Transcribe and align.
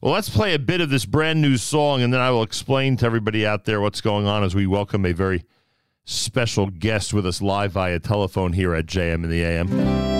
Well, 0.00 0.12
let's 0.12 0.28
play 0.28 0.54
a 0.54 0.60
bit 0.60 0.80
of 0.80 0.90
this 0.90 1.04
brand 1.04 1.42
new 1.42 1.56
song, 1.56 2.02
and 2.02 2.14
then 2.14 2.20
I 2.20 2.30
will 2.30 2.44
explain 2.44 2.96
to 2.98 3.06
everybody 3.06 3.44
out 3.44 3.64
there 3.64 3.80
what's 3.80 4.00
going 4.00 4.26
on 4.26 4.44
as 4.44 4.54
we 4.54 4.64
welcome 4.64 5.04
a 5.04 5.10
very 5.10 5.44
special 6.04 6.68
guest 6.68 7.12
with 7.12 7.26
us 7.26 7.42
live 7.42 7.72
via 7.72 7.98
telephone 7.98 8.52
here 8.52 8.74
at 8.74 8.86
JM 8.86 9.24
in 9.24 9.28
the 9.28 9.42
AM. 9.42 10.17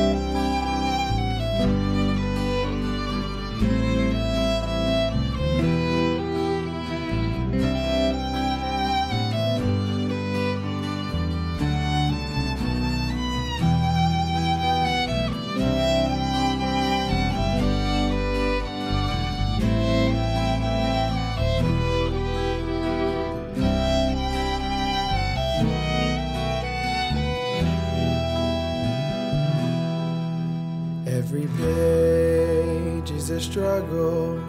Struggle, 33.40 34.40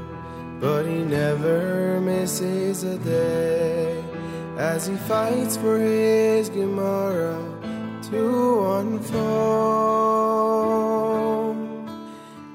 but 0.60 0.86
he 0.86 1.04
never 1.04 2.00
misses 2.02 2.84
a 2.84 2.98
day 3.00 4.04
as 4.58 4.88
he 4.88 4.96
fights 4.96 5.58
for 5.58 5.80
his 5.80 6.50
Gemara 6.50 7.38
to 8.10 8.66
unfold. 8.78 9.18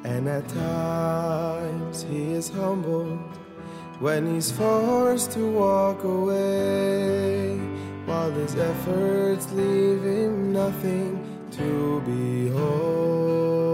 And 0.04 0.28
at 0.28 0.46
times 0.48 2.02
he 2.02 2.32
is 2.32 2.48
humbled 2.48 3.18
when 4.00 4.34
he's 4.34 4.52
forced 4.52 5.32
to 5.32 5.50
walk 5.50 6.04
away, 6.04 7.56
while 8.06 8.30
his 8.30 8.54
efforts 8.56 9.50
leave 9.52 10.02
him 10.02 10.52
nothing 10.52 11.18
to 11.52 12.00
behold. 12.04 13.73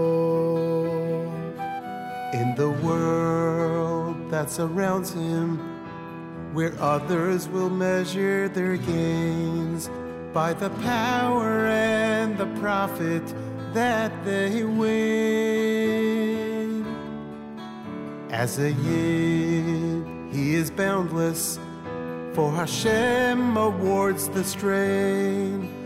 In 2.41 2.55
the 2.55 2.71
world 2.71 4.31
that 4.31 4.49
surrounds 4.49 5.13
him, 5.13 5.59
where 6.55 6.73
others 6.81 7.47
will 7.47 7.69
measure 7.69 8.49
their 8.49 8.77
gains 8.77 9.91
by 10.33 10.53
the 10.53 10.71
power 10.81 11.67
and 11.67 12.35
the 12.39 12.47
profit 12.59 13.21
that 13.75 14.11
they 14.25 14.63
win. 14.63 15.21
As 18.31 18.57
a 18.57 18.71
yid, 18.71 20.03
he 20.33 20.55
is 20.55 20.71
boundless, 20.71 21.59
for 22.33 22.51
Hashem 22.51 23.55
awards 23.55 24.29
the 24.29 24.43
strain 24.43 25.80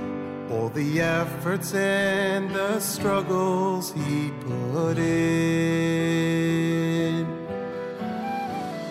all 0.55 0.69
the 0.69 1.01
efforts 1.01 1.73
and 1.73 2.49
the 2.51 2.79
struggles 2.79 3.91
he 3.91 4.31
put 4.45 4.97
in. 4.97 6.05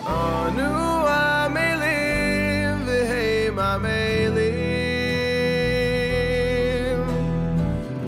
Anu 0.05 0.71
amelim 1.17 2.85
v'heim 2.87 3.57
amelim. 3.71 4.45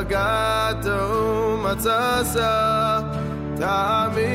Yagato 0.00 1.60
matzasa 1.60 2.52
tamin. 3.58 4.30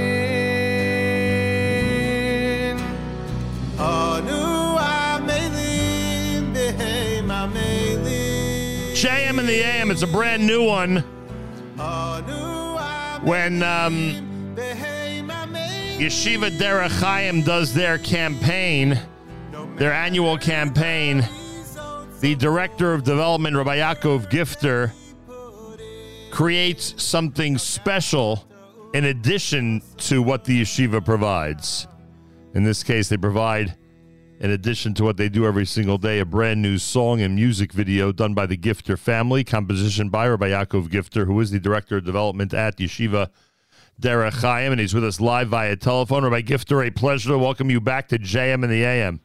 Anu 3.79 4.77
amelim 4.77 6.53
behem 6.53 7.29
amelim. 7.29 8.93
JM 8.93 9.39
in 9.39 9.45
the 9.47 9.63
AM. 9.63 9.89
It's 9.89 10.03
a 10.03 10.07
brand 10.07 10.45
new 10.45 10.63
one. 10.63 11.03
When 13.23 13.63
um, 13.63 14.53
Yeshiva 15.97 16.51
Derech 16.51 16.91
Chaim 16.99 17.41
does 17.41 17.73
their 17.73 17.97
campaign, 17.97 18.99
their 19.77 19.93
annual 19.93 20.37
campaign, 20.37 21.27
the 22.19 22.35
director 22.35 22.93
of 22.93 23.03
development, 23.03 23.55
Rabbi 23.55 23.77
Yaakov 23.77 24.29
Gifter, 24.29 24.91
creates 26.35 27.01
something 27.01 27.57
special 27.57 28.46
in 28.94 29.06
addition 29.06 29.81
to 29.96 30.22
what 30.22 30.44
the 30.44 30.62
yeshiva 30.62 31.03
provides. 31.03 31.88
In 32.53 32.66
this 32.66 32.84
case, 32.84 33.07
they 33.07 33.16
provide, 33.16 33.78
in 34.41 34.51
addition 34.51 34.94
to 34.95 35.06
what 35.06 35.16
they 35.16 35.29
do 35.29 35.45
every 35.45 35.66
single 35.66 35.97
day, 35.97 36.19
a 36.19 36.25
brand 36.25 36.62
new 36.62 36.78
song 36.78 37.22
and 37.22 37.35
music 37.35 37.72
video 37.72 38.12
done 38.12 38.34
by 38.34 38.45
the 38.45 38.57
Gifter 38.57 39.00
family, 39.00 39.45
composition 39.45 40.09
by 40.09 40.28
Rabbi 40.28 40.50
Yaakov 40.50 40.90
Gifter, 40.90 41.25
who 41.25 41.40
is 41.40 41.51
the 41.51 41.59
director 41.59 41.95
of 41.95 42.03
development 42.03 42.53
at 42.53 42.75
Yeshiva 42.79 43.29
Derech 44.01 44.41
Chaim, 44.41 44.74
and 44.74 44.81
he's 44.81 44.94
with 44.94 45.06
us 45.06 45.22
live 45.22 45.47
via 45.47 45.78
telephone. 45.78 46.25
Rabbi 46.25 46.41
Gifter, 46.41 46.85
a 46.85 46.91
pleasure 46.91 47.29
to 47.29 47.38
welcome 47.38 47.69
you 47.69 47.79
back 47.79 48.09
to 48.09 48.19
JM 48.19 48.56
and 48.56 48.69
the 48.74 48.84
AM. 48.84 49.22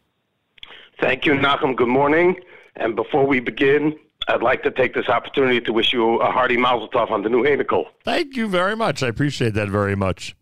Thank 1.01 1.27
you, 1.27 1.33
Nachum. 1.33 1.75
Good 1.75 1.89
morning. 1.89 2.37
And 2.77 2.95
before 2.95 3.27
we 3.27 3.41
begin, 3.41 3.99
I'd 4.31 4.43
like 4.43 4.63
to 4.63 4.71
take 4.71 4.95
this 4.95 5.09
opportunity 5.09 5.61
to 5.61 5.73
wish 5.73 5.93
you 5.93 6.21
a 6.21 6.31
hearty 6.31 6.57
mazel 6.57 6.89
tov 6.89 7.11
on 7.11 7.23
the 7.23 7.29
new 7.29 7.43
Hanukkah. 7.43 7.85
Thank 8.05 8.37
you 8.37 8.49
very 8.49 8.77
much. 8.77 9.03
I 9.03 9.09
appreciate 9.09 9.55
that 9.55 9.69
very 9.69 9.97
much. 9.97 10.37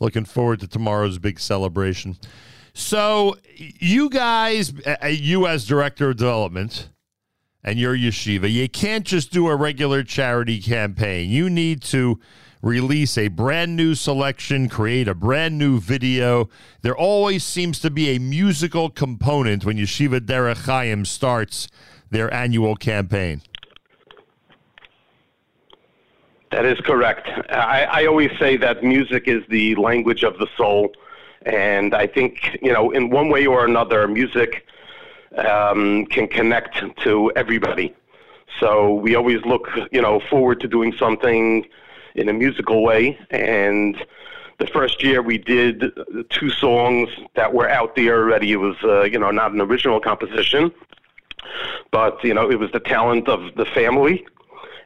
Looking 0.00 0.24
forward 0.24 0.60
to 0.60 0.66
tomorrow's 0.66 1.18
big 1.18 1.38
celebration. 1.38 2.16
So, 2.72 3.36
you 3.56 4.08
guys, 4.08 4.72
you 5.06 5.46
as 5.46 5.66
director 5.66 6.10
of 6.10 6.16
development, 6.16 6.88
and 7.64 7.78
your 7.78 7.96
yeshiva, 7.96 8.50
you 8.50 8.68
can't 8.68 9.04
just 9.04 9.32
do 9.32 9.48
a 9.48 9.56
regular 9.56 10.02
charity 10.02 10.60
campaign. 10.60 11.28
You 11.28 11.50
need 11.50 11.82
to 11.82 12.20
release 12.62 13.18
a 13.18 13.28
brand 13.28 13.76
new 13.76 13.94
selection, 13.94 14.68
create 14.68 15.08
a 15.08 15.14
brand 15.14 15.58
new 15.58 15.80
video. 15.80 16.48
There 16.82 16.96
always 16.96 17.44
seems 17.44 17.78
to 17.80 17.90
be 17.90 18.10
a 18.10 18.18
musical 18.20 18.90
component 18.90 19.64
when 19.64 19.76
Yeshiva 19.76 20.20
Derech 20.20 20.64
Chaim 20.64 21.04
starts 21.04 21.68
their 22.10 22.32
annual 22.32 22.76
campaign. 22.76 23.42
That 26.50 26.64
is 26.64 26.80
correct. 26.80 27.28
I, 27.50 27.84
I 27.84 28.06
always 28.06 28.30
say 28.38 28.56
that 28.56 28.82
music 28.82 29.28
is 29.28 29.44
the 29.48 29.74
language 29.74 30.22
of 30.24 30.38
the 30.38 30.46
soul. 30.56 30.92
And 31.42 31.94
I 31.94 32.06
think, 32.06 32.58
you 32.62 32.72
know, 32.72 32.90
in 32.90 33.10
one 33.10 33.28
way 33.28 33.46
or 33.46 33.64
another, 33.64 34.08
music 34.08 34.66
um, 35.36 36.06
can 36.06 36.26
connect 36.26 36.82
to 37.04 37.30
everybody. 37.36 37.94
So 38.60 38.94
we 38.94 39.14
always 39.14 39.44
look, 39.44 39.68
you 39.92 40.00
know, 40.00 40.20
forward 40.30 40.60
to 40.60 40.68
doing 40.68 40.92
something 40.94 41.66
in 42.14 42.28
a 42.28 42.32
musical 42.32 42.82
way. 42.82 43.18
And 43.30 44.02
the 44.58 44.66
first 44.66 45.02
year 45.02 45.22
we 45.22 45.38
did 45.38 45.92
two 46.30 46.50
songs 46.50 47.10
that 47.34 47.52
were 47.52 47.68
out 47.68 47.94
there 47.94 48.22
already. 48.22 48.52
It 48.52 48.56
was, 48.56 48.76
uh, 48.82 49.02
you 49.02 49.18
know, 49.18 49.30
not 49.30 49.52
an 49.52 49.60
original 49.60 50.00
composition, 50.00 50.72
but 51.90 52.22
you 52.24 52.34
know, 52.34 52.50
it 52.50 52.58
was 52.58 52.70
the 52.72 52.80
talent 52.80 53.28
of 53.28 53.54
the 53.56 53.64
family. 53.64 54.26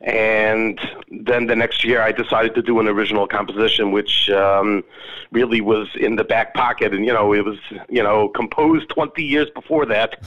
And 0.00 0.80
then 1.24 1.46
the 1.46 1.54
next 1.54 1.84
year, 1.84 2.02
I 2.02 2.10
decided 2.10 2.56
to 2.56 2.62
do 2.62 2.80
an 2.80 2.88
original 2.88 3.28
composition, 3.28 3.92
which 3.92 4.28
um, 4.30 4.82
really 5.30 5.60
was 5.60 5.88
in 5.94 6.16
the 6.16 6.24
back 6.24 6.54
pocket. 6.54 6.92
And 6.92 7.06
you 7.06 7.12
know, 7.12 7.32
it 7.32 7.44
was 7.44 7.58
you 7.88 8.02
know 8.02 8.28
composed 8.28 8.88
20 8.88 9.22
years 9.22 9.48
before 9.50 9.86
that, 9.86 10.20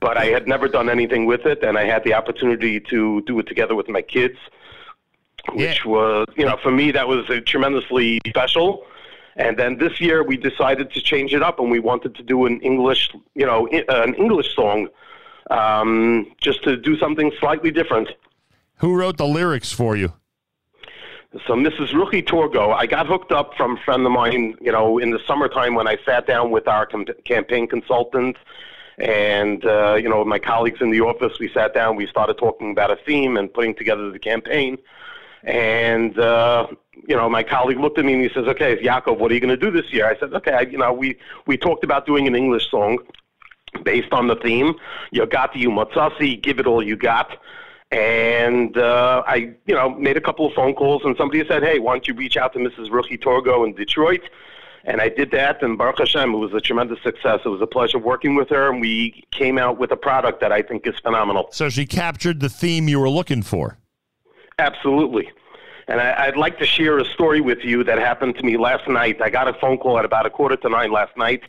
but 0.00 0.16
I 0.16 0.26
had 0.26 0.48
never 0.48 0.68
done 0.68 0.88
anything 0.88 1.26
with 1.26 1.44
it, 1.44 1.62
and 1.62 1.76
I 1.76 1.84
had 1.84 2.02
the 2.04 2.14
opportunity 2.14 2.80
to 2.80 3.20
do 3.22 3.38
it 3.38 3.46
together 3.46 3.74
with 3.74 3.88
my 3.88 4.02
kids 4.02 4.38
which 5.52 5.84
yeah. 5.84 5.90
was, 5.90 6.26
you 6.36 6.44
know, 6.44 6.56
for 6.62 6.70
me, 6.70 6.90
that 6.92 7.08
was 7.08 7.26
tremendously 7.46 8.20
special. 8.28 8.84
And 9.36 9.58
then 9.58 9.78
this 9.78 10.00
year 10.00 10.22
we 10.22 10.36
decided 10.36 10.92
to 10.92 11.00
change 11.00 11.32
it 11.32 11.42
up 11.42 11.58
and 11.60 11.70
we 11.70 11.78
wanted 11.78 12.14
to 12.16 12.22
do 12.22 12.46
an 12.46 12.60
English, 12.60 13.10
you 13.34 13.46
know, 13.46 13.68
an 13.88 14.14
English 14.14 14.54
song, 14.54 14.88
um, 15.50 16.32
just 16.40 16.62
to 16.64 16.76
do 16.76 16.96
something 16.98 17.32
slightly 17.38 17.70
different. 17.70 18.08
Who 18.76 18.94
wrote 18.94 19.18
the 19.18 19.26
lyrics 19.26 19.72
for 19.72 19.96
you? 19.96 20.14
So 21.46 21.54
Mrs. 21.54 21.92
Ruchi 21.92 22.26
Torgo, 22.26 22.74
I 22.74 22.86
got 22.86 23.06
hooked 23.06 23.30
up 23.30 23.54
from 23.56 23.76
a 23.76 23.80
friend 23.82 24.04
of 24.04 24.10
mine, 24.10 24.56
you 24.60 24.72
know, 24.72 24.98
in 24.98 25.10
the 25.10 25.20
summertime 25.26 25.74
when 25.74 25.86
I 25.86 25.96
sat 26.04 26.26
down 26.26 26.50
with 26.50 26.66
our 26.66 26.86
com- 26.86 27.06
campaign 27.24 27.68
consultant 27.68 28.36
and, 28.98 29.64
uh, 29.64 29.94
you 29.94 30.08
know, 30.08 30.24
my 30.24 30.40
colleagues 30.40 30.80
in 30.80 30.90
the 30.90 31.02
office, 31.02 31.38
we 31.38 31.48
sat 31.48 31.72
down, 31.72 31.94
we 31.94 32.06
started 32.06 32.36
talking 32.36 32.72
about 32.72 32.90
a 32.90 32.96
theme 32.96 33.36
and 33.36 33.52
putting 33.52 33.74
together 33.74 34.10
the 34.10 34.18
campaign. 34.18 34.78
And 35.44 36.18
uh, 36.18 36.66
you 37.08 37.16
know, 37.16 37.28
my 37.30 37.42
colleague 37.42 37.78
looked 37.78 37.98
at 37.98 38.04
me 38.04 38.12
and 38.12 38.22
he 38.22 38.28
says, 38.28 38.46
"Okay, 38.46 38.76
Yaakov, 38.76 39.18
what 39.18 39.30
are 39.30 39.34
you 39.34 39.40
going 39.40 39.48
to 39.48 39.56
do 39.56 39.70
this 39.70 39.90
year?" 39.90 40.06
I 40.06 40.18
said, 40.18 40.34
"Okay, 40.34 40.52
I, 40.52 40.60
you 40.60 40.76
know, 40.76 40.92
we 40.92 41.16
we 41.46 41.56
talked 41.56 41.82
about 41.82 42.04
doing 42.04 42.26
an 42.26 42.34
English 42.34 42.70
song 42.70 42.98
based 43.84 44.12
on 44.12 44.26
the 44.26 44.36
theme. 44.36 44.74
You 45.10 45.26
got 45.26 45.52
the 45.52 45.64
Umatsasi, 45.64 46.40
give 46.40 46.58
it 46.58 46.66
all 46.66 46.82
you 46.82 46.96
got." 46.96 47.36
And 47.90 48.76
uh, 48.78 49.24
I, 49.26 49.52
you 49.66 49.74
know, 49.74 49.90
made 49.90 50.16
a 50.16 50.20
couple 50.20 50.46
of 50.46 50.52
phone 50.54 50.74
calls, 50.74 51.02
and 51.04 51.16
somebody 51.16 51.46
said, 51.46 51.62
"Hey, 51.62 51.78
why 51.78 51.94
don't 51.94 52.06
you 52.06 52.14
reach 52.14 52.36
out 52.36 52.52
to 52.52 52.58
Mrs. 52.58 52.88
Ruchi 52.88 53.20
Torgo 53.20 53.66
in 53.66 53.74
Detroit?" 53.74 54.22
And 54.84 55.00
I 55.00 55.08
did 55.08 55.30
that, 55.32 55.62
and 55.62 55.76
Baruch 55.76 55.98
Hashem, 55.98 56.32
it 56.32 56.38
was 56.38 56.54
a 56.54 56.60
tremendous 56.60 57.02
success. 57.02 57.40
It 57.44 57.48
was 57.48 57.60
a 57.60 57.66
pleasure 57.66 57.98
working 57.98 58.34
with 58.34 58.48
her, 58.48 58.70
and 58.70 58.80
we 58.80 59.24
came 59.30 59.58
out 59.58 59.78
with 59.78 59.90
a 59.92 59.96
product 59.96 60.40
that 60.40 60.52
I 60.52 60.62
think 60.62 60.86
is 60.86 60.94
phenomenal. 61.02 61.48
So 61.52 61.68
she 61.68 61.84
captured 61.84 62.40
the 62.40 62.48
theme 62.48 62.88
you 62.88 62.98
were 62.98 63.10
looking 63.10 63.42
for. 63.42 63.76
Absolutely. 64.58 65.30
And 65.88 66.00
I, 66.00 66.26
would 66.26 66.36
like 66.36 66.58
to 66.60 66.66
share 66.66 66.98
a 66.98 67.04
story 67.04 67.40
with 67.40 67.64
you 67.64 67.82
that 67.84 67.98
happened 67.98 68.36
to 68.36 68.44
me 68.44 68.56
last 68.56 68.88
night. 68.88 69.20
I 69.20 69.28
got 69.28 69.48
a 69.48 69.54
phone 69.54 69.76
call 69.76 69.98
at 69.98 70.04
about 70.04 70.24
a 70.24 70.30
quarter 70.30 70.56
to 70.56 70.68
nine 70.68 70.92
last 70.92 71.16
night 71.16 71.42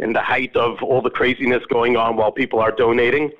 in 0.00 0.12
the 0.12 0.20
height 0.20 0.56
of 0.56 0.82
all 0.82 1.00
the 1.00 1.10
craziness 1.10 1.64
going 1.66 1.96
on 1.96 2.16
while 2.16 2.32
people 2.32 2.58
are 2.58 2.72
donating 2.72 3.30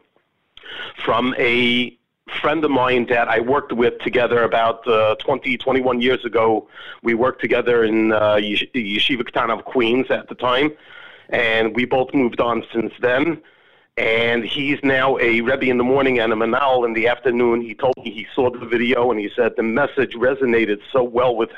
from 1.05 1.35
a 1.39 1.97
friend 2.41 2.65
of 2.65 2.71
mine 2.71 3.07
that 3.07 3.29
I 3.29 3.41
worked 3.41 3.73
with 3.73 3.99
together 4.01 4.45
about 4.45 4.87
uh, 4.87 5.17
20, 5.17 5.57
21 5.57 6.01
years 6.01 6.25
ago. 6.25 6.69
We 7.03 7.15
worked 7.15 7.41
together 7.41 7.85
in 7.85 8.13
uh, 8.13 8.37
Yeshiva 8.37 9.23
Ketana 9.23 9.59
of 9.59 9.65
Queens 9.65 10.11
at 10.11 10.29
the 10.29 10.35
time, 10.35 10.71
and 11.31 11.75
we 11.75 11.85
both 11.85 12.15
moved 12.15 12.41
on 12.41 12.65
since 12.73 12.93
then. 13.01 13.43
And 13.97 14.45
he's 14.45 14.79
now 14.83 15.19
a 15.19 15.41
Rebbe 15.41 15.67
in 15.67 15.77
the 15.77 15.85
morning 15.85 16.21
and 16.21 16.33
a 16.33 16.37
Manal 16.37 16.87
in 16.87 16.93
the 16.95 17.09
afternoon. 17.09 17.61
He 17.61 17.75
told 17.75 17.95
me 17.99 18.11
he 18.11 18.27
saw 18.35 18.51
the 18.51 18.65
video 18.65 19.11
and 19.11 19.21
he 19.21 19.29
said 19.35 19.57
the 19.57 19.63
message 19.63 20.15
resonated 20.15 20.81
so 20.93 21.03
well 21.03 21.35
with. 21.35 21.51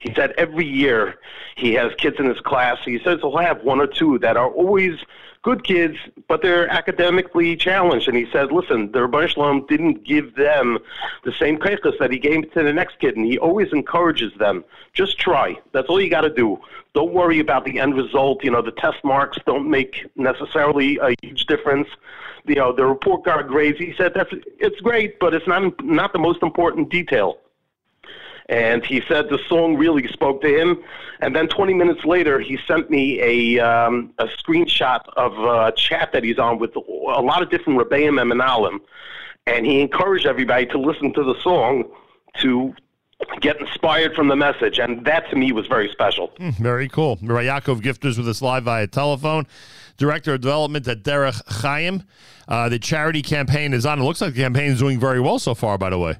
He 0.00 0.14
said 0.14 0.32
every 0.38 0.66
year 0.66 1.18
he 1.56 1.74
has 1.74 1.92
kids 1.96 2.16
in 2.18 2.26
his 2.26 2.40
class. 2.40 2.78
He 2.84 2.98
says 3.02 3.18
he'll 3.20 3.36
have 3.36 3.62
one 3.62 3.80
or 3.80 3.86
two 3.86 4.18
that 4.20 4.36
are 4.36 4.48
always 4.48 4.98
good 5.42 5.64
kids, 5.64 5.96
but 6.26 6.42
they're 6.42 6.68
academically 6.68 7.56
challenged. 7.56 8.08
And 8.08 8.16
he 8.16 8.26
said, 8.32 8.52
listen, 8.52 8.92
the 8.92 9.02
Rebbe 9.02 9.28
Shalom 9.28 9.66
didn't 9.66 10.04
give 10.04 10.34
them 10.34 10.78
the 11.24 11.32
same 11.32 11.58
kaichas 11.58 11.98
that 11.98 12.10
he 12.10 12.18
gave 12.18 12.52
to 12.52 12.62
the 12.62 12.72
next 12.72 12.98
kid, 12.98 13.16
and 13.16 13.24
he 13.24 13.38
always 13.38 13.72
encourages 13.72 14.32
them. 14.34 14.64
Just 14.92 15.18
try. 15.18 15.58
That's 15.72 15.88
all 15.88 16.00
you 16.00 16.10
got 16.10 16.22
to 16.22 16.30
do. 16.30 16.60
Don't 16.94 17.12
worry 17.12 17.38
about 17.38 17.64
the 17.64 17.78
end 17.78 17.96
result. 17.96 18.42
You 18.44 18.50
know, 18.50 18.62
the 18.62 18.72
test 18.72 19.02
marks 19.04 19.38
don't 19.46 19.70
make 19.70 20.06
necessarily 20.16 20.98
a 20.98 21.14
huge 21.22 21.46
difference. 21.46 21.88
You 22.44 22.56
know, 22.56 22.72
the 22.72 22.86
report 22.86 23.24
card 23.24 23.48
grades. 23.48 23.78
He 23.78 23.94
said 23.96 24.14
that's 24.14 24.32
it's 24.58 24.80
great, 24.80 25.18
but 25.18 25.34
it's 25.34 25.46
not 25.46 25.84
not 25.84 26.12
the 26.12 26.18
most 26.18 26.42
important 26.42 26.88
detail 26.88 27.38
and 28.48 28.84
he 28.84 29.02
said 29.06 29.28
the 29.28 29.38
song 29.48 29.76
really 29.76 30.06
spoke 30.08 30.40
to 30.42 30.48
him. 30.48 30.82
And 31.20 31.34
then 31.34 31.48
20 31.48 31.74
minutes 31.74 32.04
later, 32.04 32.40
he 32.40 32.58
sent 32.66 32.90
me 32.90 33.20
a 33.20 33.58
um, 33.58 34.12
a 34.18 34.26
screenshot 34.26 35.00
of 35.16 35.38
a 35.38 35.72
chat 35.76 36.12
that 36.12 36.24
he's 36.24 36.38
on 36.38 36.58
with 36.58 36.74
a 36.76 36.80
lot 37.20 37.42
of 37.42 37.50
different 37.50 37.78
Rebbeim 37.78 38.20
and 38.20 38.30
Menalim, 38.32 38.80
and 39.46 39.66
he 39.66 39.80
encouraged 39.80 40.26
everybody 40.26 40.66
to 40.66 40.78
listen 40.78 41.12
to 41.14 41.24
the 41.24 41.34
song 41.42 41.84
to 42.38 42.74
get 43.40 43.60
inspired 43.60 44.14
from 44.14 44.28
the 44.28 44.36
message, 44.36 44.78
and 44.78 45.04
that 45.04 45.28
to 45.30 45.36
me 45.36 45.50
was 45.52 45.66
very 45.66 45.88
special. 45.90 46.28
Mm, 46.38 46.54
very 46.54 46.88
cool. 46.88 47.16
Yaakov 47.16 47.80
Gifter's 47.80 48.16
with 48.16 48.28
us 48.28 48.40
live 48.40 48.64
via 48.64 48.86
telephone. 48.86 49.46
Director 49.96 50.34
of 50.34 50.40
Development 50.40 50.86
at 50.86 51.02
Derech 51.02 51.42
Chaim. 51.62 52.04
Uh, 52.46 52.68
the 52.68 52.78
charity 52.78 53.20
campaign 53.20 53.74
is 53.74 53.84
on. 53.84 53.98
It 53.98 54.04
looks 54.04 54.20
like 54.20 54.34
the 54.34 54.40
campaign 54.40 54.70
is 54.70 54.78
doing 54.78 55.00
very 55.00 55.20
well 55.20 55.40
so 55.40 55.54
far, 55.54 55.76
by 55.76 55.90
the 55.90 55.98
way. 55.98 56.18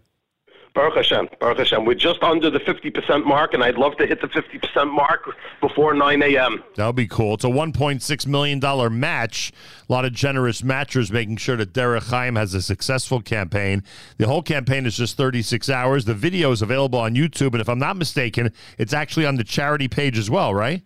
Baruch 0.79 0.95
Hashem. 0.95 1.29
Baruch 1.41 1.59
Hashem. 1.59 1.85
We're 1.85 1.95
just 1.95 2.23
under 2.23 2.51
the 2.51 2.61
50% 2.61 3.25
mark, 3.25 3.53
and 3.53 3.65
I'd 3.65 3.75
love 3.75 3.97
to 3.97 4.07
hit 4.07 4.21
the 4.21 4.29
50% 4.29 4.89
mark 4.93 5.29
before 5.61 5.93
9 5.93 6.23
a.m. 6.23 6.63
That 6.77 6.87
would 6.87 6.95
be 6.95 7.09
cool. 7.09 7.35
It's 7.35 7.43
a 7.43 7.49
$1.6 7.49 8.27
million 8.29 9.01
match. 9.01 9.53
A 9.89 9.93
lot 9.93 10.05
of 10.05 10.13
generous 10.13 10.63
matchers 10.63 11.11
making 11.11 11.39
sure 11.39 11.57
that 11.57 11.73
Derech 11.73 12.09
Chaim 12.11 12.37
has 12.37 12.55
a 12.55 12.63
successful 12.63 13.21
campaign. 13.21 13.83
The 14.19 14.29
whole 14.29 14.41
campaign 14.41 14.87
is 14.87 14.97
just 14.97 15.17
36 15.17 15.69
hours. 15.69 16.05
The 16.05 16.15
video 16.15 16.53
is 16.53 16.63
available 16.63 17.01
on 17.01 17.17
YouTube, 17.17 17.55
and 17.55 17.61
if 17.61 17.69
I'm 17.69 17.81
not 17.81 17.97
mistaken, 17.97 18.53
it's 18.79 18.93
actually 18.93 19.27
on 19.27 19.35
the 19.35 19.43
charity 19.43 19.89
page 19.89 20.17
as 20.17 20.31
well, 20.31 20.55
right? 20.55 20.85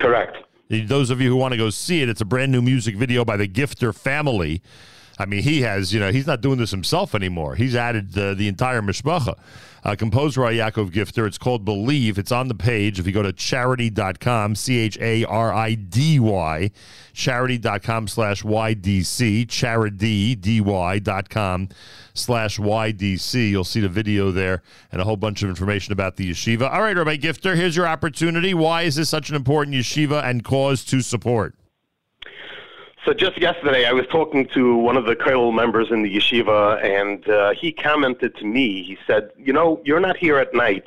Correct. 0.00 0.36
Those 0.68 1.10
of 1.10 1.20
you 1.20 1.28
who 1.28 1.36
want 1.36 1.52
to 1.52 1.58
go 1.58 1.70
see 1.70 2.02
it, 2.02 2.08
it's 2.08 2.20
a 2.20 2.24
brand 2.24 2.50
new 2.50 2.60
music 2.60 2.96
video 2.96 3.24
by 3.24 3.36
the 3.36 3.46
Gifter 3.46 3.96
family. 3.96 4.62
I 5.18 5.26
mean, 5.26 5.42
he 5.42 5.62
has, 5.62 5.92
you 5.92 6.00
know, 6.00 6.10
he's 6.10 6.26
not 6.26 6.40
doing 6.40 6.58
this 6.58 6.70
himself 6.70 7.14
anymore. 7.14 7.54
He's 7.54 7.76
added 7.76 8.16
uh, 8.16 8.34
the 8.34 8.48
entire 8.48 8.82
mishpacha. 8.82 9.38
Uh, 9.84 9.96
composed 9.96 10.36
by 10.36 10.54
Yaakov 10.54 10.92
Gifter. 10.92 11.26
It's 11.26 11.38
called 11.38 11.64
Believe. 11.64 12.16
It's 12.16 12.30
on 12.30 12.46
the 12.46 12.54
page. 12.54 13.00
If 13.00 13.06
you 13.06 13.12
go 13.12 13.22
to 13.22 13.32
charidy.com, 13.32 14.54
C 14.54 14.78
H 14.78 14.96
A 15.00 15.24
R 15.24 15.52
I 15.52 15.74
D 15.74 16.20
Y, 16.20 16.70
charidy.com 17.12 18.06
slash 18.06 18.44
YDC, 18.44 19.48
charidy.com 19.48 20.78
slash 22.14 22.58
YDC, 22.58 23.50
you'll 23.50 23.64
see 23.64 23.80
the 23.80 23.88
video 23.88 24.30
there 24.30 24.62
and 24.92 25.00
a 25.00 25.04
whole 25.04 25.16
bunch 25.16 25.42
of 25.42 25.48
information 25.48 25.92
about 25.92 26.14
the 26.14 26.30
yeshiva. 26.30 26.72
All 26.72 26.82
right, 26.82 26.96
Rabbi 26.96 27.16
Gifter, 27.16 27.56
here's 27.56 27.76
your 27.76 27.88
opportunity. 27.88 28.54
Why 28.54 28.82
is 28.82 28.94
this 28.94 29.08
such 29.08 29.30
an 29.30 29.36
important 29.36 29.74
yeshiva 29.74 30.24
and 30.24 30.44
cause 30.44 30.84
to 30.84 31.00
support? 31.00 31.56
So 33.04 33.12
just 33.12 33.36
yesterday, 33.40 33.84
I 33.84 33.92
was 33.92 34.06
talking 34.06 34.46
to 34.54 34.76
one 34.76 34.96
of 34.96 35.06
the 35.06 35.16
Kollel 35.16 35.52
members 35.52 35.90
in 35.90 36.02
the 36.02 36.16
yeshiva, 36.16 36.80
and 36.84 37.28
uh, 37.28 37.52
he 37.52 37.72
commented 37.72 38.36
to 38.36 38.44
me. 38.44 38.84
He 38.84 38.96
said, 39.08 39.32
"You 39.36 39.52
know, 39.52 39.80
you're 39.84 39.98
not 39.98 40.16
here 40.16 40.38
at 40.38 40.54
night, 40.54 40.86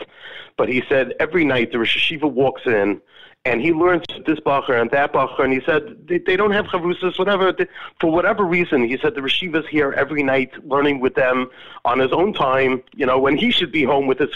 but 0.56 0.70
he 0.70 0.82
said 0.88 1.14
every 1.20 1.44
night 1.44 1.74
the 1.74 1.80
Rosh 1.80 1.98
Yeshiva 1.98 2.32
walks 2.32 2.62
in, 2.66 3.02
and 3.44 3.60
he 3.60 3.74
learns 3.74 4.06
this 4.26 4.40
bacher 4.40 4.80
and 4.80 4.90
that 4.92 5.12
bacher, 5.12 5.44
and 5.44 5.52
he 5.52 5.60
said 5.66 6.08
they, 6.08 6.20
they 6.20 6.38
don't 6.38 6.52
have 6.52 6.68
chavrusis, 6.68 7.20
whatever. 7.20 7.52
They, 7.52 7.68
for 8.00 8.14
whatever 8.14 8.46
reason, 8.46 8.88
he 8.88 8.98
said 8.98 9.16
the 9.16 9.22
Yeshiva's 9.22 9.68
here 9.68 9.92
every 9.92 10.24
night, 10.24 10.52
learning 10.66 11.02
with 11.02 11.16
them 11.16 11.50
on 11.84 12.00
his 12.00 12.14
own 12.14 12.32
time. 12.32 12.82
You 12.96 13.06
know, 13.06 13.20
when 13.20 13.36
he 13.36 13.52
should 13.52 13.74
be 13.74 13.84
home 13.84 14.08
with 14.08 14.20
his 14.20 14.34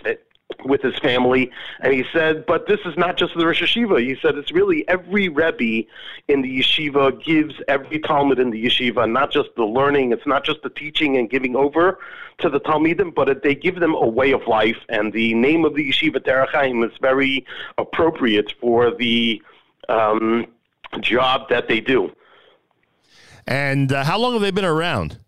with 0.66 0.82
his 0.82 0.98
family, 1.00 1.52
and 1.80 1.94
he 1.94 2.04
said, 2.12 2.46
"But 2.46 2.68
this 2.68 2.80
is 2.86 2.98
not 2.98 3.18
just 3.18 3.36
the 3.36 3.46
Rosh 3.46 3.62
Yeshiva." 3.62 4.02
He 4.02 4.16
said, 4.22 4.36
"It's 4.36 4.52
really 4.52 4.88
every 4.88 5.30
Rebbe 5.30 5.88
in 6.28 6.42
the 6.42 6.60
yeshiva 6.60 7.24
gives 7.24 7.56
every 7.68 8.00
Talmid 8.00 8.40
in 8.40 8.50
the 8.50 8.66
yeshiva, 8.66 9.10
not 9.10 9.32
just 9.32 9.50
the 9.56 9.66
learning. 9.66 10.12
It's 10.12 10.26
not 10.26 10.44
just 10.44 10.62
the 10.64 10.70
teaching 10.70 11.18
and 11.18 11.30
giving 11.30 11.56
over 11.56 12.00
to 12.40 12.50
the 12.50 12.60
Talmidim, 12.60 13.14
but 13.14 13.44
they 13.44 13.56
give 13.56 13.80
them 13.80 13.94
a 13.96 14.08
way 14.08 14.32
of 14.32 14.48
life. 14.48 14.78
And 14.90 15.14
the 15.14 15.34
name 15.34 15.66
of 15.66 15.76
the 15.76 15.90
yeshiva 15.90 16.18
Derech 16.18 16.86
is 16.86 16.98
very 17.02 17.46
appropriate 17.78 18.54
for 18.60 18.92
the 18.92 19.42
um, 19.88 20.48
job 21.00 21.50
that 21.50 21.68
they 21.68 21.80
do." 21.80 22.12
And 23.48 23.92
uh, 23.92 24.04
how 24.04 24.20
long 24.20 24.34
have 24.34 24.42
they 24.42 24.52
been 24.52 24.66
around? 24.66 25.20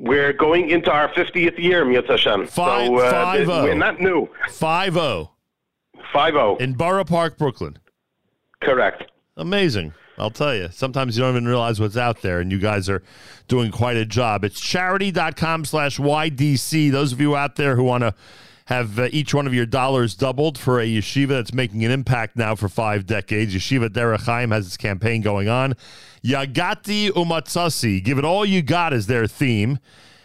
We're 0.00 0.32
going 0.32 0.70
into 0.70 0.90
our 0.90 1.10
50th 1.10 1.58
year, 1.58 1.84
Mitzvah 1.84 2.12
Hashem. 2.12 2.46
Five, 2.46 2.86
so, 2.86 2.98
uh, 2.98 3.10
five 3.10 3.48
oh. 3.50 3.64
We're 3.64 3.74
not 3.74 4.00
new. 4.00 4.30
5 4.48 4.94
0. 4.94 5.30
5 6.12 6.32
0. 6.32 6.56
In 6.56 6.72
Borough 6.72 7.04
Park, 7.04 7.36
Brooklyn. 7.36 7.78
Correct. 8.62 9.04
Amazing. 9.36 9.92
I'll 10.16 10.30
tell 10.30 10.54
you. 10.54 10.68
Sometimes 10.72 11.16
you 11.16 11.22
don't 11.22 11.32
even 11.32 11.46
realize 11.46 11.80
what's 11.80 11.98
out 11.98 12.22
there, 12.22 12.40
and 12.40 12.50
you 12.50 12.58
guys 12.58 12.88
are 12.88 13.02
doing 13.46 13.70
quite 13.70 13.98
a 13.98 14.06
job. 14.06 14.42
It's 14.42 14.60
charidy.com 14.60 15.66
slash 15.66 15.98
YDC. 15.98 16.90
Those 16.90 17.12
of 17.12 17.20
you 17.20 17.36
out 17.36 17.56
there 17.56 17.76
who 17.76 17.84
want 17.84 18.02
to 18.02 18.14
have 18.70 19.00
uh, 19.00 19.08
each 19.10 19.34
one 19.34 19.48
of 19.48 19.52
your 19.52 19.66
dollars 19.66 20.14
doubled 20.14 20.56
for 20.56 20.78
a 20.78 20.86
yeshiva 20.86 21.30
that's 21.30 21.52
making 21.52 21.84
an 21.84 21.90
impact 21.90 22.36
now 22.36 22.54
for 22.54 22.68
five 22.68 23.04
decades. 23.04 23.52
Yeshiva 23.52 23.88
Derech 23.88 24.22
Chaim 24.22 24.52
has 24.52 24.64
its 24.66 24.76
campaign 24.76 25.22
going 25.22 25.48
on. 25.48 25.74
Yagati 26.24 27.10
Umatsasi, 27.10 28.02
give 28.02 28.16
it 28.16 28.24
all 28.24 28.46
you 28.46 28.62
got 28.62 28.92
is 28.92 29.08
their 29.08 29.26
theme, 29.26 29.80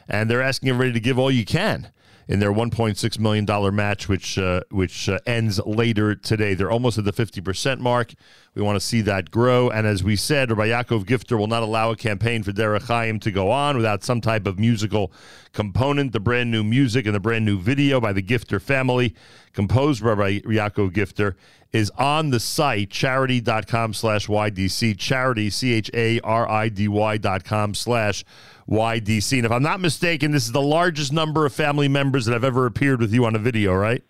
and 0.08 0.30
they're 0.30 0.44
asking 0.44 0.70
everybody 0.70 0.94
to 0.94 1.00
give 1.00 1.18
all 1.18 1.32
you 1.32 1.44
can 1.44 1.90
in 2.28 2.40
their 2.40 2.52
1.6 2.52 3.20
million 3.20 3.46
dollar 3.46 3.72
match, 3.72 4.10
which 4.10 4.38
uh, 4.38 4.62
which 4.72 5.10
uh, 5.10 5.20
ends 5.26 5.60
later 5.66 6.16
today. 6.16 6.54
They're 6.54 6.72
almost 6.72 6.98
at 6.98 7.06
the 7.06 7.12
50 7.12 7.42
percent 7.42 7.82
mark. 7.82 8.14
We 8.56 8.62
want 8.62 8.78
to 8.78 8.86
see 8.86 9.02
that 9.02 9.32
grow. 9.32 9.70
And 9.70 9.86
as 9.86 10.04
we 10.04 10.16
said, 10.16 10.50
Rabbi 10.50 10.70
Yaakov 10.70 11.04
Gifter 11.04 11.38
will 11.38 11.48
not 11.48 11.62
allow 11.62 11.92
a 11.92 11.96
campaign 11.96 12.42
for 12.42 12.52
Derech 12.52 12.84
Chaim 12.88 13.20
to 13.20 13.32
go 13.32 13.52
on 13.52 13.76
without 13.76 14.04
some 14.04 14.22
type 14.22 14.48
of 14.48 14.58
musical 14.58 15.12
component. 15.52 16.14
The 16.14 16.22
brand 16.22 16.52
new 16.52 16.64
music 16.64 17.06
and 17.06 17.14
the 17.14 17.20
brand 17.20 17.46
new 17.46 17.60
video 17.60 18.00
by 18.00 18.14
the 18.14 18.24
Gifter 18.24 18.62
family, 18.62 19.14
composed 19.54 20.02
by 20.02 20.10
Rabbi 20.10 20.40
Yaakov 20.40 20.92
Gifter, 20.92 21.36
is 21.76 21.92
on 21.98 22.30
the 22.30 22.40
site, 22.40 22.90
charidy.com 22.90 23.94
slash 23.94 24.28
YDC, 24.28 24.96
charidy, 24.96 25.52
C 25.52 25.74
H 25.74 25.92
A 25.94 26.22
R 26.22 26.50
I 26.50 26.70
D 26.70 26.88
Y 26.88 27.18
dot 27.18 27.44
com 27.44 27.74
slash 27.74 28.24
YDC. 28.70 29.38
And 29.38 29.46
if 29.46 29.52
I'm 29.52 29.62
not 29.62 29.82
mistaken, 29.82 30.32
this 30.32 30.46
is 30.46 30.54
the 30.54 30.62
largest 30.62 31.12
number 31.12 31.46
of 31.46 31.54
family 31.54 31.90
members 31.90 32.26
that 32.26 32.34
have 32.34 32.46
ever 32.46 32.66
appeared 32.66 33.02
with 33.02 33.14
you 33.14 33.26
on 33.26 33.36
a 33.36 33.40
video, 33.40 33.74
right? 33.74 34.02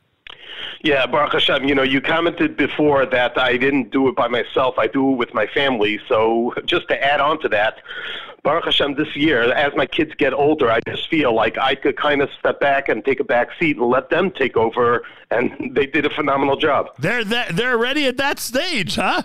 Yeah, 0.83 1.07
Baruch 1.07 1.33
Hashem, 1.33 1.65
you 1.65 1.73
know, 1.73 1.81
you 1.81 1.99
commented 1.99 2.55
before 2.55 3.07
that 3.07 3.35
I 3.39 3.57
didn't 3.57 3.89
do 3.89 4.07
it 4.07 4.15
by 4.15 4.27
myself. 4.27 4.77
I 4.77 4.85
do 4.85 5.13
it 5.13 5.15
with 5.15 5.33
my 5.33 5.47
family. 5.47 5.99
So 6.07 6.53
just 6.65 6.87
to 6.89 7.03
add 7.03 7.19
on 7.19 7.41
to 7.41 7.49
that, 7.49 7.81
Baruch 8.45 8.65
Hashem, 8.65 8.93
this 8.93 9.15
year, 9.15 9.41
as 9.51 9.73
my 9.75 9.87
kids 9.87 10.13
get 10.15 10.31
older, 10.31 10.69
I 10.71 10.79
just 10.87 11.09
feel 11.09 11.33
like 11.33 11.57
I 11.57 11.73
could 11.73 11.97
kind 11.97 12.21
of 12.21 12.29
step 12.39 12.59
back 12.59 12.87
and 12.89 13.03
take 13.03 13.19
a 13.19 13.23
back 13.23 13.49
seat 13.59 13.75
and 13.77 13.87
let 13.87 14.11
them 14.11 14.29
take 14.29 14.55
over, 14.55 15.03
and 15.31 15.71
they 15.73 15.87
did 15.87 16.05
a 16.05 16.11
phenomenal 16.11 16.55
job. 16.55 16.89
They're 16.99 17.23
that, 17.23 17.55
they're 17.55 17.71
already 17.71 18.05
at 18.05 18.17
that 18.17 18.37
stage, 18.37 18.97
huh? 18.97 19.23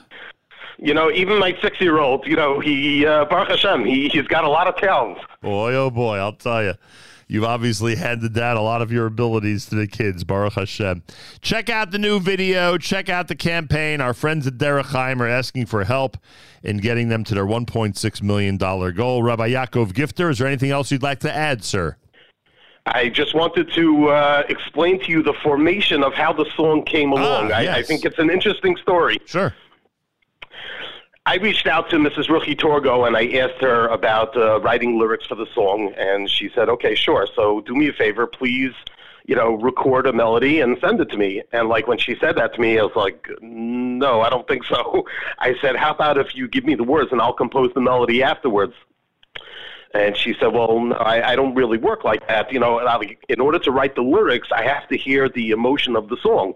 You 0.79 0.95
know, 0.95 1.11
even 1.11 1.39
my 1.39 1.55
six-year-old, 1.61 2.27
you 2.27 2.35
know, 2.35 2.61
he 2.61 3.05
uh, 3.05 3.27
Baruch 3.27 3.51
Hashem, 3.51 3.85
he 3.85 4.09
he's 4.09 4.27
got 4.27 4.45
a 4.45 4.49
lot 4.49 4.67
of 4.67 4.77
talent. 4.79 5.19
Boy, 5.43 5.75
oh 5.75 5.91
boy, 5.91 6.17
I'll 6.17 6.33
tell 6.33 6.65
you. 6.65 6.73
You've 7.31 7.45
obviously 7.45 7.95
handed 7.95 8.35
down 8.35 8.57
a 8.57 8.61
lot 8.61 8.83
of 8.83 8.91
your 8.91 9.07
abilities 9.07 9.67
to 9.67 9.77
the 9.77 9.87
kids, 9.87 10.25
Baruch 10.25 10.55
Hashem. 10.55 11.05
Check 11.41 11.71
out 11.71 11.93
the 11.93 11.99
new 11.99 12.19
video. 12.19 12.77
Check 12.77 13.09
out 13.09 13.29
the 13.29 13.37
campaign. 13.37 14.01
Our 14.01 14.13
friends 14.13 14.49
at 14.49 14.55
Derech 14.55 14.87
Chaim 14.87 15.23
are 15.23 15.29
asking 15.29 15.67
for 15.67 15.85
help 15.85 16.17
in 16.65 16.79
getting 16.79 17.09
them 17.09 17.23
to 17.23 17.35
their 17.37 17.47
$1.6 17.47 18.23
million 18.23 18.57
goal. 18.57 19.23
Rabbi 19.23 19.51
Yaakov 19.51 19.93
Gifter, 19.93 20.29
is 20.31 20.39
there 20.39 20.49
anything 20.49 20.73
else 20.73 20.91
you'd 20.91 21.05
like 21.05 21.21
to 21.21 21.33
add, 21.33 21.63
sir? 21.63 21.97
I 22.87 23.09
just 23.09 23.33
wanted 23.33 23.73
to 23.75 24.09
uh, 24.09 24.43
explain 24.49 24.99
to 25.05 25.13
you 25.13 25.23
the 25.23 25.35
formation 25.35 26.03
of 26.03 26.13
how 26.15 26.33
the 26.33 26.51
song 26.57 26.85
came 26.85 27.13
along. 27.13 27.53
Ah, 27.53 27.61
yes. 27.61 27.77
I, 27.77 27.79
I 27.79 27.83
think 27.85 28.05
it's 28.05 28.19
an 28.19 28.31
interesting 28.31 28.77
story. 28.79 29.19
Sure. 29.27 29.55
I 31.31 31.37
reached 31.37 31.69
out 31.69 31.89
to 31.91 31.97
Mrs. 31.97 32.27
Ruchi 32.27 32.59
Torgo 32.59 33.07
and 33.07 33.17
I 33.17 33.29
asked 33.39 33.61
her 33.61 33.87
about 33.87 34.37
uh, 34.37 34.59
writing 34.63 34.99
lyrics 34.99 35.29
for 35.29 35.37
the 35.37 35.47
song, 35.55 35.95
and 35.97 36.29
she 36.29 36.51
said, 36.53 36.69
"Okay, 36.69 36.97
sure. 36.97 37.29
So 37.37 37.61
do 37.61 37.77
me 37.77 37.87
a 37.87 37.93
favor, 37.93 38.27
please, 38.27 38.73
you 39.27 39.37
know, 39.37 39.55
record 39.55 40.09
a 40.09 40.13
melody 40.13 40.61
and 40.61 40.77
send 40.81 41.01
it 41.01 41.09
to 41.11 41.17
me." 41.17 41.41
And 41.53 41.69
like 41.69 41.87
when 41.87 41.99
she 41.99 42.17
said 42.19 42.35
that 42.35 42.55
to 42.55 42.61
me, 42.61 42.81
I 42.81 42.83
was 42.83 42.97
like, 42.97 43.29
"No, 43.43 44.23
I 44.23 44.29
don't 44.29 44.49
think 44.49 44.65
so." 44.65 45.07
I 45.39 45.55
said, 45.61 45.77
"How 45.77 45.93
about 45.93 46.19
if 46.19 46.35
you 46.35 46.49
give 46.49 46.65
me 46.65 46.75
the 46.75 46.83
words 46.83 47.13
and 47.13 47.21
I'll 47.23 47.33
compose 47.33 47.73
the 47.75 47.81
melody 47.81 48.25
afterwards?" 48.25 48.75
And 49.95 50.17
she 50.17 50.35
said, 50.35 50.49
"Well, 50.49 50.93
I, 50.99 51.23
I 51.23 51.37
don't 51.37 51.55
really 51.55 51.79
work 51.79 52.03
like 52.03 52.27
that. 52.27 52.53
You 52.53 52.59
know, 52.59 52.81
in 53.29 53.41
order 53.41 53.61
to 53.61 53.71
write 53.71 53.95
the 53.95 54.03
lyrics, 54.03 54.49
I 54.53 54.65
have 54.65 54.89
to 54.89 54.97
hear 54.97 55.29
the 55.29 55.53
emotion 55.53 55.95
of 55.95 56.09
the 56.09 56.17
song." 56.17 56.55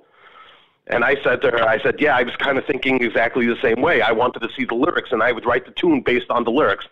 And 0.89 1.03
I 1.03 1.17
said 1.23 1.41
to 1.43 1.51
her, 1.51 1.63
I 1.67 1.81
said, 1.83 2.01
yeah, 2.01 2.17
I 2.17 2.23
was 2.23 2.37
kind 2.37 2.59
of 2.59 2.67
thinking 2.67 3.03
exactly 3.03 3.47
the 3.47 3.57
same 3.63 3.81
way. 3.81 4.03
I 4.03 4.13
wanted 4.13 4.41
to 4.41 4.49
see 4.55 4.65
the 4.65 4.75
lyrics, 4.75 5.13
and 5.13 5.23
I 5.23 5.33
would 5.33 5.47
write 5.47 5.65
the 5.65 5.73
tune 5.73 6.03
based 6.03 6.31
on 6.31 6.45
the 6.45 6.51
lyrics. 6.51 6.87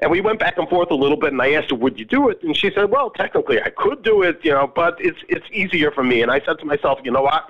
And 0.00 0.10
we 0.10 0.20
went 0.20 0.38
back 0.38 0.58
and 0.58 0.68
forth 0.68 0.90
a 0.90 0.94
little 0.94 1.16
bit, 1.16 1.32
and 1.32 1.40
I 1.40 1.52
asked 1.52 1.70
her, 1.70 1.76
would 1.76 1.98
you 1.98 2.04
do 2.04 2.28
it? 2.28 2.42
And 2.42 2.56
she 2.56 2.70
said, 2.74 2.90
well, 2.90 3.10
technically 3.10 3.60
I 3.62 3.70
could 3.70 4.02
do 4.02 4.22
it, 4.22 4.40
you 4.42 4.50
know, 4.50 4.66
but 4.66 4.96
it's 4.98 5.18
it's 5.28 5.46
easier 5.52 5.90
for 5.90 6.02
me. 6.02 6.22
And 6.22 6.30
I 6.30 6.40
said 6.40 6.58
to 6.58 6.64
myself, 6.64 6.98
you 7.04 7.10
know 7.10 7.22
what? 7.22 7.48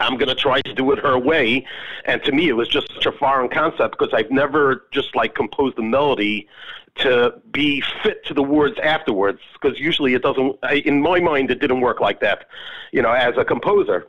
I'm 0.00 0.16
going 0.16 0.28
to 0.28 0.34
try 0.34 0.62
to 0.62 0.74
do 0.74 0.90
it 0.92 0.98
her 1.00 1.18
way. 1.18 1.66
And 2.06 2.22
to 2.24 2.32
me, 2.32 2.48
it 2.48 2.54
was 2.54 2.68
just 2.68 2.92
such 2.94 3.06
a 3.06 3.12
foreign 3.12 3.50
concept 3.50 3.98
because 3.98 4.12
I've 4.14 4.30
never 4.30 4.86
just 4.90 5.14
like 5.14 5.34
composed 5.34 5.78
a 5.78 5.82
melody 5.82 6.48
to 6.96 7.34
be 7.52 7.82
fit 8.02 8.24
to 8.26 8.34
the 8.34 8.42
words 8.42 8.78
afterwards 8.82 9.40
because 9.52 9.78
usually 9.78 10.14
it 10.14 10.22
doesn't, 10.22 10.56
I, 10.62 10.76
in 10.86 11.02
my 11.02 11.20
mind, 11.20 11.50
it 11.50 11.60
didn't 11.60 11.82
work 11.82 12.00
like 12.00 12.20
that, 12.20 12.46
you 12.92 13.02
know, 13.02 13.12
as 13.12 13.36
a 13.36 13.44
composer. 13.44 14.06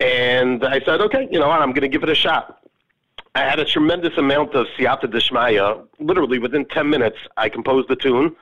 And 0.00 0.64
I 0.64 0.80
said, 0.80 1.00
okay, 1.00 1.28
you 1.30 1.38
know 1.38 1.48
what, 1.48 1.60
I'm 1.60 1.70
going 1.70 1.82
to 1.82 1.88
give 1.88 2.02
it 2.02 2.08
a 2.08 2.14
shot. 2.14 2.62
I 3.34 3.40
had 3.40 3.58
a 3.58 3.64
tremendous 3.64 4.16
amount 4.16 4.54
of 4.54 4.66
siyata 4.76 5.04
deshmaya. 5.04 5.84
Literally 5.98 6.38
within 6.38 6.64
10 6.66 6.88
minutes, 6.88 7.18
I 7.36 7.48
composed 7.48 7.88
the 7.88 7.96
tune. 7.96 8.34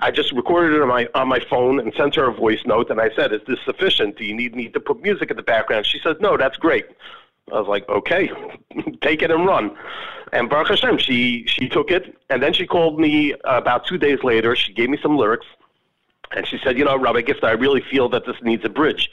I 0.00 0.10
just 0.10 0.32
recorded 0.32 0.76
it 0.76 0.82
on 0.82 0.88
my 0.88 1.08
on 1.14 1.28
my 1.28 1.40
phone 1.40 1.78
and 1.80 1.92
sent 1.94 2.16
her 2.16 2.28
a 2.28 2.32
voice 2.32 2.60
note. 2.66 2.90
And 2.90 3.00
I 3.00 3.10
said, 3.14 3.32
"Is 3.32 3.40
this 3.46 3.58
sufficient? 3.64 4.16
Do 4.16 4.24
you 4.24 4.34
need 4.34 4.54
me 4.54 4.68
to 4.68 4.80
put 4.80 5.02
music 5.02 5.30
in 5.30 5.36
the 5.36 5.42
background?" 5.42 5.86
She 5.86 5.98
said, 6.00 6.20
"No, 6.20 6.36
that's 6.36 6.56
great." 6.56 6.86
I 7.52 7.58
was 7.60 7.68
like, 7.68 7.88
"Okay, 7.88 8.30
take 9.00 9.22
it 9.22 9.30
and 9.30 9.46
run." 9.46 9.76
And 10.32 10.50
Baruch 10.50 10.68
Hashem, 10.68 10.98
she 10.98 11.44
she 11.46 11.68
took 11.68 11.90
it, 11.90 12.16
and 12.28 12.42
then 12.42 12.52
she 12.52 12.66
called 12.66 12.98
me 12.98 13.34
uh, 13.34 13.38
about 13.44 13.86
two 13.86 13.98
days 13.98 14.22
later. 14.24 14.56
She 14.56 14.72
gave 14.72 14.90
me 14.90 14.98
some 15.00 15.16
lyrics, 15.16 15.46
and 16.32 16.46
she 16.46 16.58
said, 16.62 16.76
"You 16.76 16.84
know, 16.84 16.98
Rabbi 16.98 17.22
Gift, 17.22 17.44
I 17.44 17.52
really 17.52 17.80
feel 17.80 18.08
that 18.10 18.26
this 18.26 18.36
needs 18.42 18.64
a 18.64 18.68
bridge." 18.68 19.10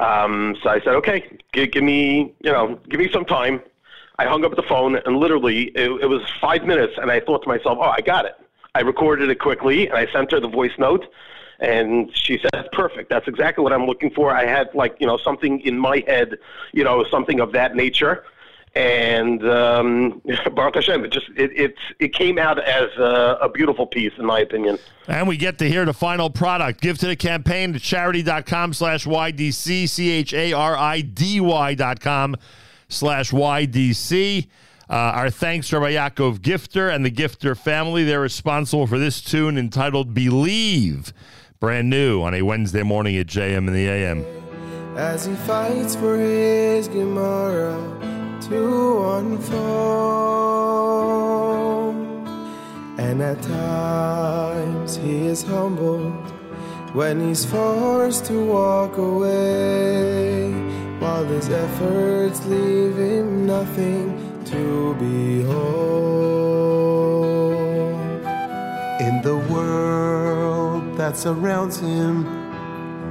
Um, 0.00 0.56
so 0.62 0.70
I 0.70 0.80
said, 0.80 0.94
okay, 0.94 1.38
give, 1.52 1.70
give 1.72 1.84
me, 1.84 2.34
you 2.40 2.50
know, 2.50 2.80
give 2.88 2.98
me 2.98 3.10
some 3.12 3.24
time. 3.24 3.60
I 4.18 4.24
hung 4.24 4.44
up 4.44 4.56
the 4.56 4.62
phone, 4.62 4.96
and 4.96 5.16
literally, 5.16 5.64
it, 5.74 5.90
it 6.02 6.06
was 6.06 6.22
five 6.40 6.64
minutes, 6.64 6.94
and 6.96 7.10
I 7.10 7.20
thought 7.20 7.42
to 7.42 7.48
myself, 7.48 7.78
oh, 7.80 7.92
I 7.96 8.00
got 8.00 8.24
it. 8.24 8.34
I 8.74 8.80
recorded 8.80 9.30
it 9.30 9.38
quickly, 9.38 9.88
and 9.88 9.96
I 9.96 10.10
sent 10.10 10.32
her 10.32 10.40
the 10.40 10.48
voice 10.48 10.72
note, 10.78 11.06
and 11.58 12.10
she 12.16 12.38
said, 12.38 12.50
that's 12.52 12.68
perfect. 12.72 13.10
That's 13.10 13.28
exactly 13.28 13.62
what 13.62 13.72
I'm 13.72 13.86
looking 13.86 14.10
for. 14.10 14.34
I 14.34 14.46
had, 14.46 14.74
like, 14.74 14.96
you 15.00 15.06
know, 15.06 15.18
something 15.18 15.60
in 15.60 15.78
my 15.78 16.02
head, 16.06 16.38
you 16.72 16.82
know, 16.82 17.04
something 17.04 17.40
of 17.40 17.52
that 17.52 17.76
nature. 17.76 18.24
And 18.74 19.44
um, 19.48 20.22
Baruch 20.54 20.76
Hashem, 20.76 21.04
it 21.04 21.10
just 21.12 21.26
it, 21.36 21.50
it 21.58 21.74
it 21.98 22.14
came 22.14 22.38
out 22.38 22.58
as 22.62 22.88
a, 22.98 23.38
a 23.42 23.48
beautiful 23.48 23.86
piece, 23.86 24.12
in 24.16 24.24
my 24.24 24.38
opinion. 24.40 24.78
And 25.08 25.26
we 25.26 25.36
get 25.36 25.58
to 25.58 25.68
hear 25.68 25.84
the 25.84 25.92
final 25.92 26.30
product. 26.30 26.80
Give 26.80 26.96
to 26.98 27.06
the 27.08 27.16
campaign 27.16 27.72
to 27.72 27.80
charidy.com 27.80 28.72
slash 28.74 29.06
YDC, 29.06 29.88
C 29.88 30.10
H 30.10 30.32
A 30.34 30.52
R 30.52 30.76
I 30.76 31.00
D 31.00 31.40
Y 31.40 31.74
dot 31.74 31.98
com 32.00 32.36
slash 32.88 33.32
YDC. 33.32 34.46
Uh, 34.88 34.92
our 34.94 35.30
thanks 35.30 35.68
to 35.68 35.78
Rabbi 35.78 35.92
Yaakov 35.94 36.38
Gifter 36.38 36.92
and 36.94 37.04
the 37.04 37.10
Gifter 37.10 37.56
family. 37.56 38.04
They're 38.04 38.20
responsible 38.20 38.86
for 38.86 38.98
this 38.98 39.20
tune 39.20 39.56
entitled 39.58 40.14
Believe, 40.14 41.12
brand 41.58 41.90
new 41.90 42.22
on 42.22 42.34
a 42.34 42.42
Wednesday 42.42 42.82
morning 42.84 43.16
at 43.16 43.26
JM 43.26 43.66
in 43.68 43.72
the 43.72 43.88
AM. 43.88 44.24
as 44.96 45.26
he 45.26 45.34
fights 45.34 45.94
for 45.94 46.16
his 46.16 46.88
Gemara 46.88 47.76
to 48.50 49.10
unfold. 49.18 49.94
And 52.98 53.22
at 53.22 53.40
times 53.42 54.96
he 54.96 55.26
is 55.26 55.42
humbled 55.42 56.12
when 56.92 57.20
he's 57.20 57.44
forced 57.44 58.24
to 58.26 58.44
walk 58.44 58.96
away, 58.98 60.50
while 60.98 61.24
his 61.24 61.48
efforts 61.48 62.44
leave 62.46 62.96
him 62.96 63.46
nothing 63.46 64.18
to 64.46 64.94
behold. 64.94 66.10
In 69.00 69.22
the 69.22 69.38
world 69.48 70.96
that 70.96 71.16
surrounds 71.16 71.78
him, 71.78 72.24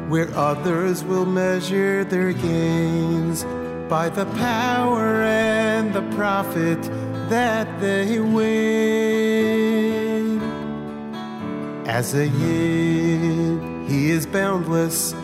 where 0.09 0.29
others 0.35 1.03
will 1.03 1.25
measure 1.25 2.03
their 2.03 2.33
gains 2.33 3.45
by 3.89 4.07
the 4.07 4.25
power 4.37 5.23
and 5.23 5.91
the 5.95 6.03
profit 6.15 6.79
that 7.29 7.67
they 7.81 8.19
win. 8.19 9.49
As 11.87 12.13
a 12.13 12.27
yid, 12.27 13.89
he 13.89 14.11
is 14.11 14.27
boundless, 14.27 15.15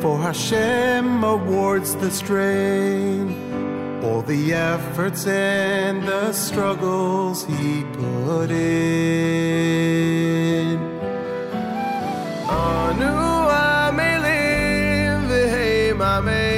for 0.00 0.16
Hashem 0.18 1.22
awards 1.22 1.94
the 1.96 2.10
strain, 2.10 3.36
all 4.02 4.22
the 4.22 4.54
efforts 4.54 5.26
and 5.26 6.02
the 6.08 6.32
struggles 6.32 7.44
he 7.44 7.84
put 7.92 8.50
in. 8.50 9.60
Anu 12.48 13.12
amelim 13.60 15.28
v'heim 15.28 15.98
amelim. 15.98 16.49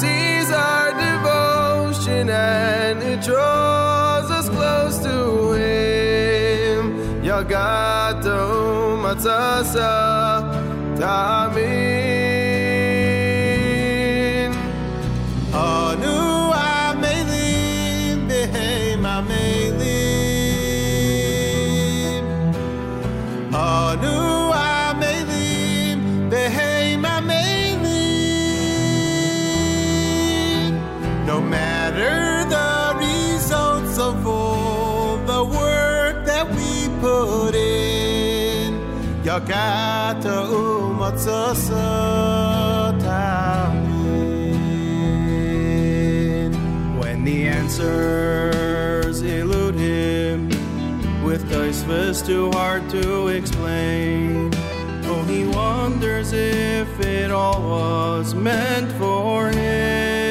Sees 0.00 0.50
our 0.50 0.90
devotion 0.92 2.30
and 2.30 3.02
it 3.02 3.20
draws 3.20 4.30
us 4.30 4.48
close 4.48 4.98
to 5.00 5.52
Him. 5.52 6.82
Yagato 7.22 8.96
matzasa 9.02 10.42
tamin. 10.98 12.21
Put 37.02 37.54
in, 37.56 38.70
Yagata 39.24 40.46
umatzasa 40.62 41.88
tamin. 43.02 44.12
When 47.00 47.24
the 47.24 47.48
answers 47.48 49.20
elude 49.22 49.74
him, 49.74 50.48
with 51.24 51.42
Taisvus 51.50 52.24
too 52.24 52.52
hard 52.52 52.88
to 52.90 53.28
explain, 53.38 54.52
Oh, 55.04 55.24
he 55.24 55.44
wonders 55.44 56.32
if 56.32 57.00
it 57.00 57.32
all 57.32 57.60
was 57.62 58.32
meant 58.32 58.92
for 58.92 59.50
him. 59.50 60.21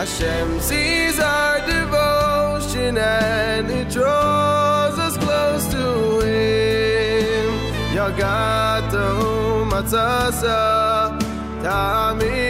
Hashem 0.00 0.60
sees 0.60 1.18
our 1.18 1.60
devotion 1.66 2.96
and 2.96 3.70
it 3.70 3.90
draws 3.90 4.98
us 4.98 5.14
close 5.18 5.66
to 5.74 6.20
Him. 6.24 7.50
Yagata 7.92 9.04
umatzasa 9.60 10.58
ta'amin. 11.62 12.49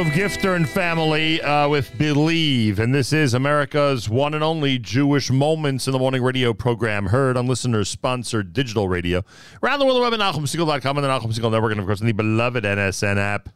Yaakov 0.00 0.12
Gifter 0.12 0.56
and 0.56 0.66
family 0.66 1.42
uh, 1.42 1.68
with 1.68 1.96
Believe. 1.98 2.78
And 2.78 2.94
this 2.94 3.12
is 3.12 3.34
America's 3.34 4.08
one 4.08 4.32
and 4.32 4.42
only 4.42 4.78
Jewish 4.78 5.30
Moments 5.30 5.86
in 5.86 5.92
the 5.92 5.98
Morning 5.98 6.22
radio 6.22 6.54
program, 6.54 7.06
heard 7.06 7.36
on 7.36 7.46
listeners 7.46 7.90
sponsored 7.90 8.54
digital 8.54 8.88
radio. 8.88 9.22
Around 9.62 9.80
the 9.80 9.84
world, 9.84 9.98
the 9.98 10.00
web 10.00 10.14
at 10.14 10.20
and 10.20 10.22
the 10.22 11.08
Nachum 11.08 11.38
Segal 11.38 11.52
Network, 11.52 11.72
and 11.72 11.80
of 11.80 11.86
course, 11.86 12.00
on 12.00 12.06
the 12.06 12.14
beloved 12.14 12.64
NSN 12.64 13.18
app. 13.18 13.48